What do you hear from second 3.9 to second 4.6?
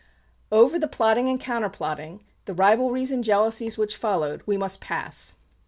followed, we